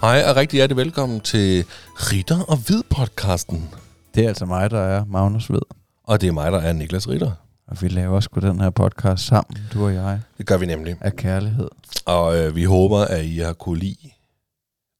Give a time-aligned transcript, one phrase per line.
[0.00, 1.64] Hej og rigtig hjertelig velkommen til
[1.94, 3.68] Ritter og Hvid podcasten.
[4.14, 5.60] Det er altså mig, der er Magnus Ved.
[6.04, 7.32] Og det er mig, der er Niklas Ritter.
[7.66, 10.96] Og vi laver sgu den her podcast sammen, du og jeg, Det gør vi nemlig.
[11.00, 11.68] af kærlighed.
[12.06, 14.10] Og øh, vi håber, at I har kunne lide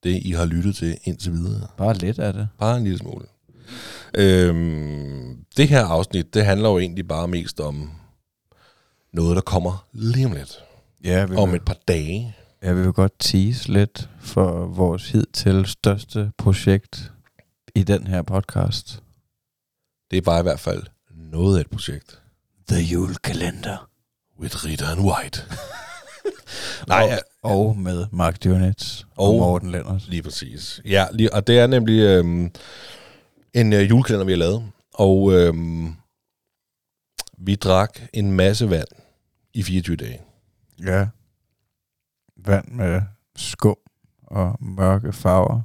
[0.02, 1.66] det, I har lyttet til indtil videre.
[1.76, 2.48] Bare lidt af det.
[2.58, 3.24] Bare en lille smule.
[4.14, 7.90] Øhm, det her afsnit, det handler jo egentlig bare mest om
[9.12, 10.58] noget, der kommer lige om lidt.
[11.04, 12.36] Ja, vi, Om vil, et par dage.
[12.62, 17.12] Vi vil godt tease lidt for vores hidtil største projekt
[17.74, 19.02] i den her podcast.
[20.10, 22.22] Det er bare i hvert fald noget af et projekt.
[22.68, 23.88] The julekalender.
[24.40, 25.42] With Ritter and White.
[26.88, 30.08] Nej, ja, Og med Mark og, Og- og Morten Lennart.
[30.08, 30.80] Lige præcis.
[30.84, 32.50] Ja, lige, og det er nemlig øhm,
[33.54, 34.64] en øh, julekalender, vi har lavet.
[34.94, 35.94] Og øhm,
[37.38, 38.88] vi drak en masse vand
[39.54, 40.20] i 24 dage.
[40.84, 41.06] Ja.
[42.46, 43.00] Vand med
[43.36, 43.76] skum
[44.26, 45.60] og mørke farver.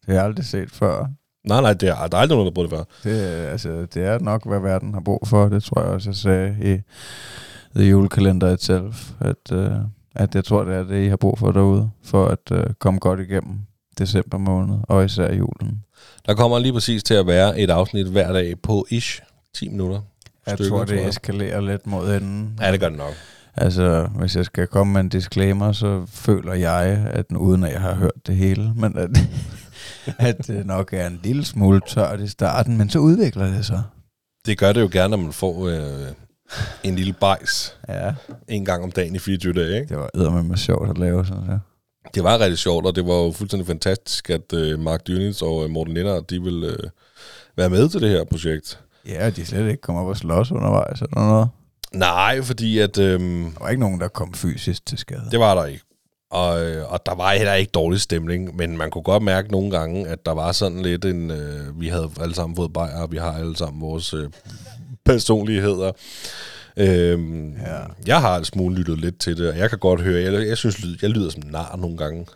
[0.00, 1.06] Det har jeg aldrig set før.
[1.48, 2.84] Nej, nej, det er, der er aldrig nogen, der bruger det før.
[3.10, 5.48] Det, er- altså, det er nok, hvad verden har brug for.
[5.48, 6.80] Det tror jeg også, jeg sagde i
[7.78, 9.10] The Julekalender itself.
[9.20, 9.76] At, uh,
[10.14, 11.90] at jeg tror, det er det, I har brug for derude.
[12.04, 13.58] For at uh, komme godt igennem
[13.98, 14.78] december måned.
[14.82, 15.84] Og især julen.
[16.26, 19.22] Der kommer lige præcis til at være et afsnit hver dag på ish
[19.54, 20.00] 10 minutter.
[20.46, 21.08] Jeg Stykker, tror, tror det jeg.
[21.08, 22.58] eskalerer lidt mod enden.
[22.60, 23.12] Ja, det gør det nok.
[23.56, 27.80] Altså, hvis jeg skal komme med en disclaimer, så føler jeg, at uden at jeg
[27.80, 29.10] har hørt det hele, men at,
[30.28, 33.82] at det nok er en lille smule tørt i starten, men så udvikler det sig.
[34.46, 36.12] Det gør det jo gerne, når man får øh,
[36.84, 38.14] en lille bajs Ja,
[38.48, 39.80] en gang om dagen i 24 dage.
[39.80, 39.88] Ikke?
[39.88, 41.58] det var eddermame sjovt at lave sådan her.
[42.14, 45.64] Det var rigtig sjovt, og det var jo fuldstændig fantastisk, at øh, Mark Dyrnitz og
[45.64, 46.90] øh, Morten Lindert, de vil øh,
[47.56, 48.80] være med til det her projekt.
[49.06, 51.48] Ja, de slet ikke kom op og slås undervejs eller noget.
[51.94, 52.98] Nej, fordi at...
[52.98, 55.28] Øh, Der var ikke nogen, der kom fysisk til skade.
[55.30, 55.84] Det var der ikke.
[56.30, 59.70] Og, øh, og der var heller ikke dårlig stemning, men man kunne godt mærke nogle
[59.70, 61.30] gange, at der var sådan lidt en...
[61.30, 64.28] Øh, vi havde alle sammen fået bajer, og vi har alle sammen vores øh,
[65.04, 65.92] personligheder.
[66.76, 67.78] Øhm, Ja.
[68.06, 70.56] Jeg har altså smule lyttet lidt til det, og jeg kan godt høre, jeg, jeg
[70.58, 72.26] synes, jeg lyder som nar nogle gange.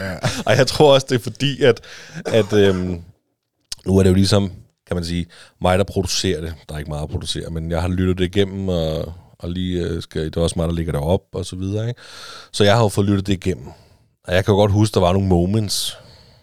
[0.00, 0.14] Ja.
[0.46, 1.80] Og jeg tror også, det er fordi, at,
[2.26, 3.00] at øhm,
[3.86, 4.52] nu er det jo ligesom,
[4.86, 5.26] kan man sige,
[5.60, 6.54] mig, der producerer det.
[6.68, 9.82] Der er ikke meget at producere, men jeg har lyttet det igennem, og, og lige
[9.82, 11.88] øh, skal, det er også mig, der ligger derop og så videre.
[11.88, 12.00] Ikke?
[12.52, 13.66] Så jeg har jo fået lyttet det igennem.
[14.24, 15.98] Og jeg kan jo godt huske, der var nogle moments,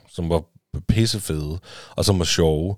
[0.09, 0.43] som var
[0.87, 1.59] pissefede,
[1.95, 2.75] og som var sjove.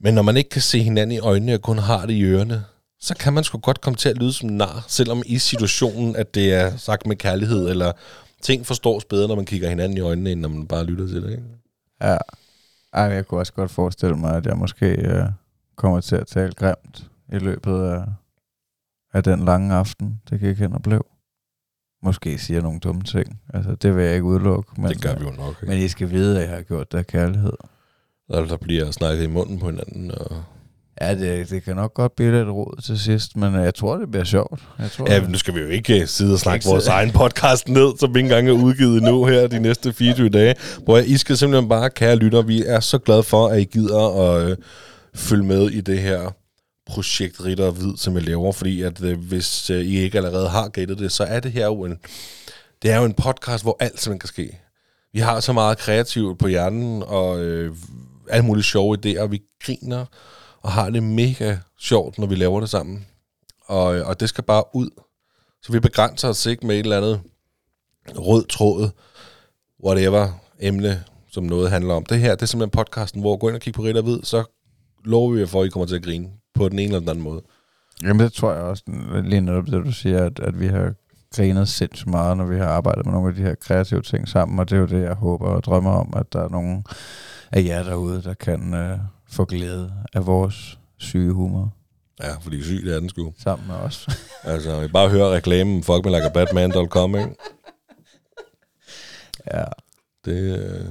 [0.00, 2.64] Men når man ikke kan se hinanden i øjnene, og kun har det i ørerne,
[3.00, 6.34] så kan man sgu godt komme til at lyde som nar, selvom i situationen, at
[6.34, 7.92] det er sagt med kærlighed, eller
[8.42, 11.22] ting forstås bedre, når man kigger hinanden i øjnene, end når man bare lytter til
[11.22, 11.30] det.
[11.30, 11.42] Ikke?
[12.02, 12.16] ja.
[12.94, 15.26] Ej, jeg kunne også godt forestille mig, at jeg måske øh,
[15.76, 18.04] kommer til at tale grimt i løbet af,
[19.12, 21.06] af den lange aften, det gik hen og blev.
[22.02, 23.40] Måske siger nogle dumme ting.
[23.54, 24.80] Altså, det vil jeg ikke udelukke.
[24.80, 25.56] Men, det gør vi jo nok.
[25.62, 25.66] Ikke?
[25.66, 27.52] Men I skal vide, at jeg har gjort det af kærlighed.
[28.28, 30.10] Og der bliver snakket i munden på hinanden.
[30.10, 30.44] Og...
[31.00, 34.10] Ja, det, det kan nok godt blive lidt rod til sidst, men jeg tror, det
[34.10, 34.62] bliver sjovt.
[34.78, 37.10] Jeg tror, Ja, men nu skal vi jo ikke øh, sidde og snakke vores egen
[37.10, 40.54] podcast ned, som ikke engang er udgivet nu her de næste 24 dage.
[40.84, 44.20] Hvor I skal simpelthen bare, kære lytter, vi er så glade for, at I gider
[44.20, 44.56] at øh,
[45.14, 46.34] følge med i det her
[46.86, 50.48] projekt Ritter og Hvid, som jeg laver, fordi at øh, hvis øh, I ikke allerede
[50.48, 51.98] har gættet det, så er det her jo en,
[52.82, 54.58] det er jo en podcast, hvor alt simpelthen kan ske.
[55.12, 57.74] Vi har så meget kreativt på hjernen, og øh,
[58.30, 60.04] alle mulige sjove idéer, vi griner,
[60.64, 63.06] og har det mega sjovt, når vi laver det sammen.
[63.66, 64.90] Og, og det skal bare ud.
[65.62, 67.20] Så vi begrænser os ikke med et eller andet
[68.16, 68.90] rød tråd,
[69.84, 70.28] whatever
[70.60, 72.04] emne, som noget handler om.
[72.04, 74.44] Det her, det er simpelthen podcasten, hvor gå ind og kigge på Ritter Hvid, så
[75.04, 77.08] lover vi jer for, at I kommer til at grine på den ene eller den
[77.08, 77.42] anden måde.
[78.02, 78.82] Jamen det tror jeg også,
[79.24, 80.94] lige netop det du siger, at, at vi har
[81.36, 84.58] grinet sindssygt meget, når vi har arbejdet med nogle af de her kreative ting sammen,
[84.58, 86.84] og det er jo det, jeg håber og drømmer om, at der er nogen
[87.52, 88.98] af jer derude, der kan øh,
[89.34, 91.74] få glæde af vores syge humor
[92.22, 93.32] Ja, fordi sygt er den sgu.
[93.38, 94.08] sammen med os.
[94.44, 97.34] Altså, I bare høre reklamen, fuck me like a Batman.com, ikke?
[99.54, 99.64] ja,
[100.24, 100.86] Det, øh,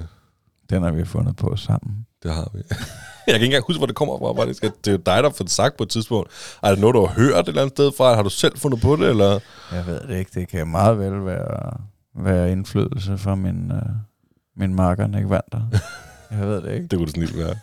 [0.70, 2.06] den har vi fundet på sammen.
[2.24, 2.62] det har vi.
[3.28, 4.62] Jeg kan ikke engang huske, hvor det kommer fra, faktisk.
[4.64, 6.30] Det er jo dig, der har fået det sagt på et tidspunkt.
[6.64, 8.16] Er det noget, du har hørt et eller andet sted fra?
[8.16, 9.40] Har du selv fundet på det, eller?
[9.72, 11.78] Jeg ved det ikke, det kan meget vel være,
[12.16, 13.82] være indflydelse fra min, øh,
[14.58, 15.80] min marker, Nick Vander.
[16.32, 16.88] Jeg ved det ikke.
[16.88, 17.56] Det kunne det snilt være.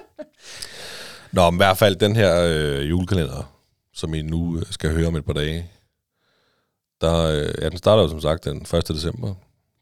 [1.32, 3.52] Nå, men i hvert fald den her øh, julekalender,
[3.92, 5.70] som I nu øh, skal høre om et par dage,
[7.00, 8.88] der, øh, ja, den starter jo som sagt den 1.
[8.88, 9.34] december.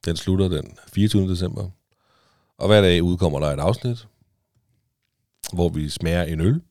[0.04, 1.28] Den slutter den 24.
[1.28, 1.70] december.
[2.58, 4.06] Og hver dag udkommer der et afsnit,
[5.52, 6.62] hvor vi smager en øl.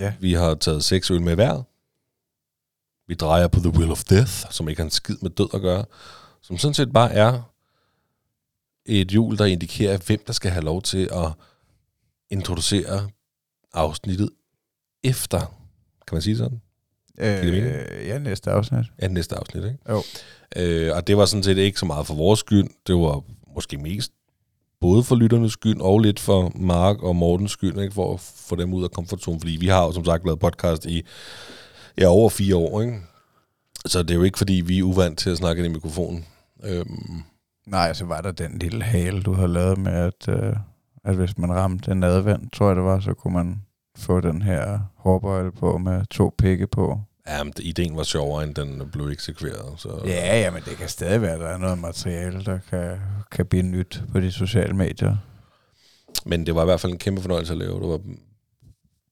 [0.00, 0.14] Ja.
[0.20, 1.62] Vi har taget seks øl med hver.
[3.06, 5.60] Vi drejer på The Will of Death, som ikke har en skid med død at
[5.60, 5.84] gøre.
[6.42, 7.42] Som sådan set bare er
[8.86, 11.32] et hjul, der indikerer, hvem der skal have lov til at
[12.32, 13.08] introducere
[13.72, 14.30] afsnittet
[15.04, 15.38] efter.
[16.08, 16.60] Kan man sige sådan?
[17.18, 18.84] Øh, ja, næste afsnit.
[19.02, 19.78] Ja, næste afsnit, ikke?
[19.88, 20.02] Jo.
[20.56, 22.68] Øh, og det var sådan set ikke så meget for vores skyld.
[22.86, 23.22] Det var
[23.54, 24.12] måske mest
[24.80, 27.94] både for lytternes skyld og lidt for Mark og Mortens skyld, ikke?
[27.94, 29.40] for at få dem ud af komfortzonen.
[29.40, 31.02] Fordi vi har jo som sagt lavet podcast i
[31.98, 32.82] ja, over fire år.
[32.82, 32.98] Ikke?
[33.86, 36.26] Så det er jo ikke, fordi vi er uvant til at snakke ind i mikrofonen.
[36.64, 37.22] Øhm,
[37.66, 40.56] Nej, så var der den lille hale, du har lavet med, at, øh,
[41.04, 43.62] at hvis man ramte en advent, tror jeg det var, så kunne man
[43.98, 47.00] få den her hårbøjle på med to pikke på.
[47.28, 49.72] ja, men ideen var sjovere, end den blev eksekveret.
[49.76, 52.96] Så, Ja, ja, men det kan stadig være, at der er noget materiale, der kan,
[53.32, 55.16] kan blive nyt på de sociale medier.
[56.26, 57.80] Men det var i hvert fald en kæmpe fornøjelse at lave.
[57.80, 58.00] Det var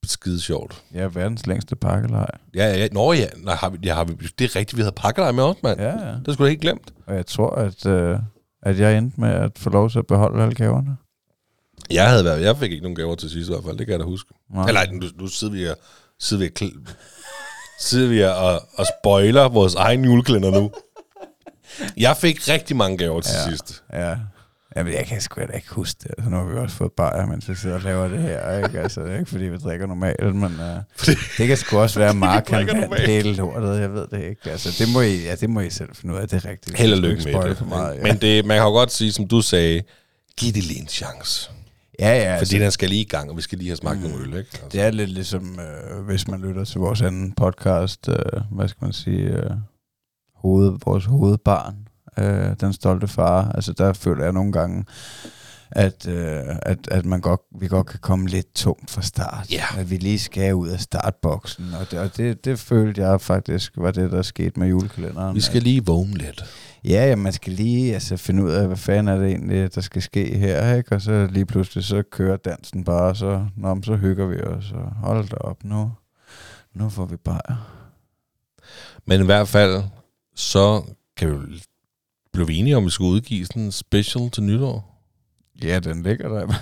[0.04, 0.82] skide sjovt.
[0.94, 2.30] Ja, verdens længste pakkelej.
[2.54, 2.88] Ja, ja, ja.
[2.92, 5.44] Nå ja, Nej, har vi, ja har vi, det er rigtigt, vi havde pakket med
[5.44, 5.80] os, mand.
[5.80, 6.14] Ja, ja.
[6.26, 6.92] Det skulle jeg helt glemt.
[7.06, 8.18] Og jeg tror, at, øh,
[8.62, 10.96] at jeg endte med at få lov til at beholde alle gaverne.
[11.90, 13.92] Jeg havde været, jeg fik ikke nogen gaver til sidst i hvert fald, det kan
[13.92, 14.30] jeg da huske.
[14.54, 14.68] Nej.
[14.68, 15.76] Eller nu, nu sidder vi og,
[16.20, 16.92] sidder vi og, kl-
[17.80, 20.70] sidder vi og, og spoiler vores egen julekalender nu.
[21.96, 23.50] Jeg fik rigtig mange gaver til ja.
[23.50, 23.82] Sidst.
[23.92, 24.16] Ja.
[24.76, 26.10] Jamen, jeg kan sgu da ikke huske det.
[26.18, 28.56] Altså, nu har vi også fået bajer, mens vi sidder og laver det her.
[28.64, 28.80] Ikke?
[28.80, 31.06] Altså, det er ikke, fordi vi drikker normalt, men uh,
[31.38, 33.80] det kan sgu også være, at Mark kan hele lortet.
[33.80, 34.50] Jeg ved det ikke.
[34.50, 36.28] Altså, det må I, ja, det må I selv finde ud af.
[36.28, 36.78] Det er rigtigt.
[36.78, 37.58] Held og lykke med det.
[37.58, 38.02] For meget, ja.
[38.02, 39.82] Men det, man kan jo godt sige, som du sagde,
[40.36, 41.50] giv det lige en chance.
[42.00, 44.00] Ja, ja, Fordi altså, den skal lige i gang, og vi skal lige have smagt
[44.00, 44.08] mm.
[44.08, 44.38] nogle øl, ikke?
[44.38, 44.68] Altså.
[44.72, 48.84] det er lidt ligesom, øh, hvis man lytter til vores anden podcast, øh, hvad skal
[48.84, 49.50] man sige, øh,
[50.34, 51.88] hoved, vores hovedbarn,
[52.18, 53.52] øh, Den Stolte Far.
[53.54, 54.84] Altså, der føler jeg nogle gange,
[55.72, 59.50] at, øh, at, at man godt, vi godt kan komme lidt tungt fra start.
[59.50, 59.64] Ja.
[59.78, 61.74] At vi lige skal ud af startboksen.
[61.80, 65.36] Og det, og det, det følte jeg faktisk var det, der skete med julekalenderen.
[65.36, 66.44] Vi skal lige vågne lidt.
[66.84, 69.80] Ja, ja, man skal lige altså, finde ud af, hvad fanden er det egentlig, der
[69.80, 70.94] skal ske her, ikke?
[70.94, 74.72] Og så lige pludselig, så kører dansen bare, og så, nå, så hygger vi os,
[74.72, 75.92] og hold da op, nu,
[76.74, 77.56] nu får vi bare.
[79.06, 79.82] Men i hvert fald,
[80.34, 80.82] så
[81.16, 81.62] kan vi
[82.32, 84.90] blive enige om, at vi skal udgive sådan en special til nytår.
[85.62, 86.46] Ja, den ligger der.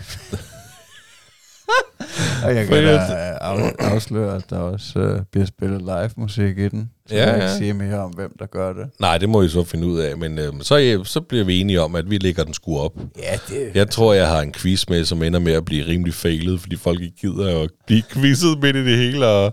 [2.44, 3.38] og jeg kan da af,
[3.78, 6.90] afsløre, at der også uh, bliver spillet live musik i den.
[7.08, 7.44] Så Ja, jeg kan ja.
[7.44, 8.90] ikke sige mere om, hvem der gør det.
[9.00, 11.60] Nej, det må I så finde ud af, men øh, så, øh, så bliver vi
[11.60, 12.92] enige om, at vi lægger den sgu op.
[13.18, 16.14] Ja, det Jeg tror, jeg har en quiz med, som ender med at blive rimelig
[16.14, 19.26] fejlet, fordi folk ikke gider at blive quizzet midt i det hele.
[19.26, 19.52] Og...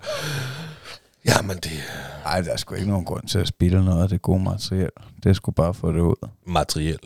[1.25, 4.09] Jamen, det er Ej, der er sgu ikke nogen grund til at spille noget af
[4.09, 4.89] det gode materiel.
[5.23, 6.29] Det er sgu bare få det ud.
[6.47, 6.99] materiel.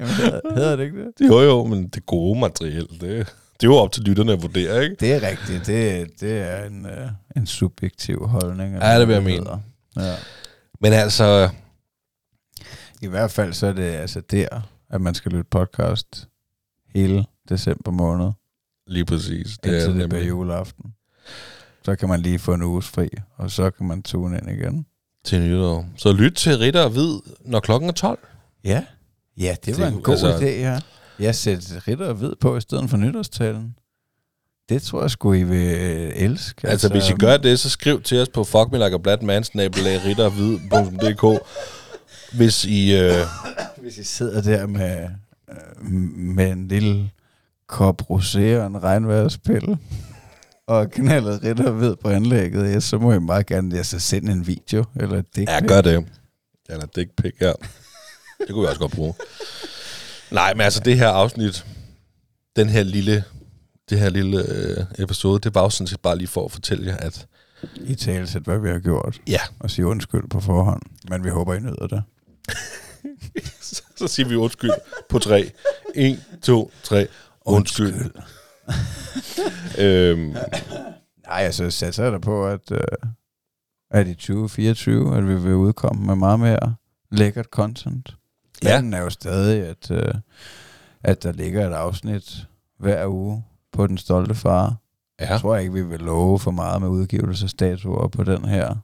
[0.00, 1.28] Jamen, hedder, hedder det ikke det?
[1.28, 4.84] Jo, jo, men det gode materiel, det, det er jo op til lytterne at vurdere,
[4.84, 4.96] ikke?
[5.00, 5.66] Det er rigtigt.
[5.66, 8.74] Det, det er en, øh, en subjektiv holdning.
[8.74, 9.50] Ja, det vil hvad jeg mene.
[9.96, 10.14] Ja.
[10.80, 11.48] Men altså,
[13.02, 14.60] I hvert fald så er det altså der,
[14.90, 16.28] at man skal lytte podcast
[16.94, 18.30] hele december måned,
[18.86, 19.58] lige præcis.
[19.58, 20.84] det indtil det nemlig- bliver juleaften.
[21.84, 24.86] Så kan man lige få en uges fri, og så kan man tune ind igen.
[25.24, 25.86] til nytår.
[25.96, 28.18] Så lyt til Ritter og Hvid, når klokken er 12.
[28.64, 28.84] Ja,
[29.38, 30.80] ja det Det var en god altså- idé, ja.
[31.18, 33.74] Jeg sætter ritter og hvid på i stedet for nytårstalen.
[34.68, 36.68] Det tror jeg sgu, I vil øh, elske.
[36.68, 41.42] Altså, hvis I gør det, så skriv til os på fuckmelikerbladmandsnabelag.ritterhvid.dk
[42.36, 42.96] Hvis I...
[42.96, 43.12] Øh,
[43.76, 45.08] Hvis I sidder der med,
[45.50, 47.10] øh, med en lille
[47.66, 49.78] kop rosé og en regnvejrspille,
[50.66, 54.46] og knaldet ritter ved på anlægget, ja, så må I meget gerne altså, sende en
[54.46, 56.06] video, eller et dick ja, gør det.
[56.68, 57.52] Eller dick pic, ja.
[58.38, 59.14] Det kunne vi også godt bruge.
[60.30, 61.66] Nej, men altså, det her afsnit,
[62.56, 63.24] den her lille,
[63.90, 66.86] det her lille øh, episode, det var jo sådan set bare lige for at fortælle
[66.86, 67.26] jer, at
[67.80, 70.82] I talesæt, hvad vi har gjort, ja, og sige undskyld på forhånd.
[71.10, 72.02] Men vi håber, I nyder det.
[73.60, 74.70] så, så siger vi undskyld
[75.08, 75.50] på tre.
[75.94, 77.08] En, to, tre.
[77.44, 77.94] Undskyld.
[77.94, 78.22] undskyld.
[79.84, 80.36] øhm,
[81.26, 82.80] Nej, altså satser jeg da på, at, øh,
[83.90, 86.74] at i 2024, at vi vil udkomme med meget mere
[87.10, 88.16] lækkert content.
[88.62, 88.68] Ja.
[88.68, 90.14] Planen er jo stadig, at, øh,
[91.02, 92.46] at der ligger et afsnit
[92.78, 94.76] hver uge på Den Stolte Far.
[95.20, 95.32] ja.
[95.32, 98.74] Jeg tror ikke, vi vil love for meget med udgivelsesdatoer på den her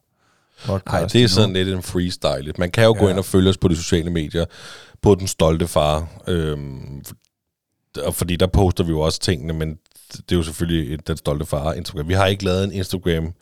[0.66, 0.86] podcast.
[0.86, 2.52] Nej, det er sådan lidt en freestyle.
[2.58, 2.98] Man kan jo ja.
[3.00, 3.10] gå Ja.
[3.10, 4.44] ind og følge os på de sociale medier,
[5.02, 6.08] på Den Stolte Far.
[6.28, 7.02] Øhm,
[8.04, 9.78] og fordi der poster vi jo også tingene, men
[10.12, 12.08] det er jo selvfølgelig Den Stolte Far Instagram.
[12.08, 13.32] Vi har ikke lavet en Instagram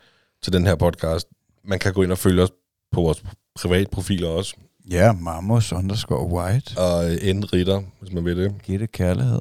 [0.43, 1.29] til den her podcast.
[1.65, 2.51] Man kan gå ind og følge os
[2.93, 3.23] på vores
[3.63, 4.55] private profiler også.
[4.91, 6.79] Ja, Mamos underscore white.
[6.79, 8.55] Og end Ritter, hvis man vil det.
[8.63, 9.41] Giv det kærlighed.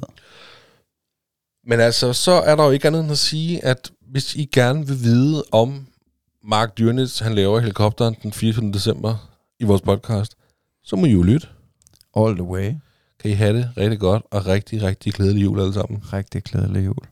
[1.66, 4.86] Men altså, så er der jo ikke andet end at sige, at hvis I gerne
[4.86, 5.86] vil vide om
[6.44, 8.72] Mark Dyrnitz, han laver helikopteren den 24.
[8.72, 9.30] december
[9.60, 10.34] i vores podcast,
[10.82, 11.46] så må I jo lytte.
[12.16, 12.74] All the way.
[13.20, 16.02] Kan I have det rigtig godt, og rigtig, rigtig glædelig jul alle sammen.
[16.12, 17.06] Rigtig glædelig jul.